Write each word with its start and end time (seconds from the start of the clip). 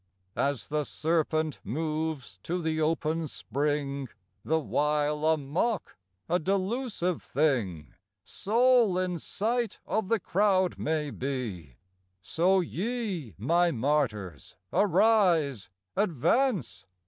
As 0.35 0.69
the 0.69 0.83
serpent 0.83 1.59
moves 1.63 2.39
to 2.41 2.59
the 2.59 2.81
open 2.81 3.27
spring, 3.27 4.09
The 4.43 4.57
while 4.57 5.23
a 5.27 5.37
mock, 5.37 5.95
a 6.27 6.39
delusive 6.39 7.21
thing 7.21 7.93
Sole 8.23 8.97
in 8.97 9.19
sight 9.19 9.77
of 9.85 10.09
the 10.09 10.19
crowd 10.19 10.79
may 10.79 11.11
be, 11.11 11.75
So 12.19 12.61
ye, 12.61 13.35
my 13.37 13.69
martyrs, 13.69 14.55
arise, 14.73 15.69
advance! 15.95 16.87